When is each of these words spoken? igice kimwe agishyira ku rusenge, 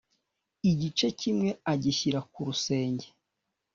igice 0.71 1.07
kimwe 1.19 1.49
agishyira 1.71 2.19
ku 2.31 2.39
rusenge, 2.47 3.07